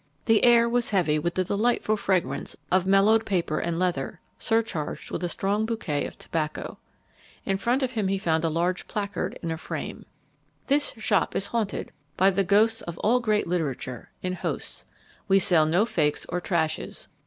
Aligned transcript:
The 0.25 0.43
air 0.43 0.67
was 0.67 0.89
heavy 0.89 1.19
with 1.19 1.35
the 1.35 1.43
delightful 1.43 1.95
fragrance 1.95 2.57
of 2.71 2.87
mellowed 2.87 3.23
paper 3.23 3.59
and 3.59 3.77
leather 3.77 4.19
surcharged 4.39 5.11
with 5.11 5.23
a 5.23 5.29
strong 5.29 5.67
bouquet 5.67 6.07
of 6.07 6.17
tobacco. 6.17 6.79
In 7.45 7.59
front 7.59 7.83
of 7.83 7.91
him 7.91 8.07
he 8.07 8.17
found 8.17 8.43
a 8.43 8.49
large 8.49 8.87
placard 8.87 9.37
in 9.43 9.51
a 9.51 9.57
frame: 9.59 10.07
THIS 10.65 10.93
SHOP 10.97 11.35
IS 11.35 11.45
HAUNTED 11.51 11.91
by 12.17 12.31
the 12.31 12.43
ghosts 12.43 12.81
Of 12.81 12.97
all 13.01 13.19
great 13.19 13.45
literature, 13.45 14.09
in 14.23 14.33
hosts; 14.33 14.85
We 15.27 15.37
sell 15.37 15.67
no 15.67 15.85
fakes 15.85 16.25
or 16.29 16.41
trashes. 16.41 17.07